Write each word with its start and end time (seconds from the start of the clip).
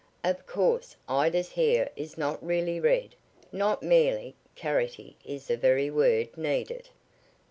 "Of 0.23 0.47
course, 0.47 0.95
Ida's 1.07 1.51
hair 1.51 1.91
is 1.95 2.17
not 2.17 2.43
really 2.43 2.79
red 2.79 3.13
not 3.51 3.83
merely 3.83 4.33
carroty 4.55 5.15
is 5.23 5.45
the 5.45 5.57
very 5.57 5.91
word 5.91 6.35
needed. 6.35 6.89